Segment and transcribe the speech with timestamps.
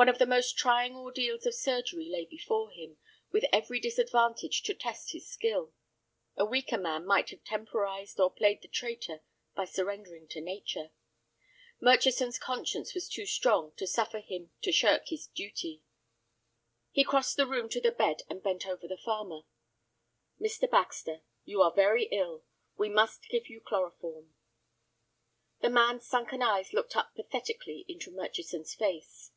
[0.00, 2.96] One of the most trying ordeals of surgery lay before him,
[3.32, 5.74] with every disadvantage to test his skill.
[6.38, 9.20] A weaker man might have temporized, or played the traitor
[9.54, 10.88] by surrendering to nature.
[11.82, 15.82] Murchison's conscience was too strong to suffer him to shirk his duty.
[16.90, 19.42] He crossed the room to the bed, and bent over the farmer.
[20.40, 20.70] "Mr.
[20.70, 22.42] Baxter, you are very ill;
[22.78, 24.32] we must give you chloroform."
[25.60, 29.32] The man's sunken eyes looked up pathetically into Murchison's face.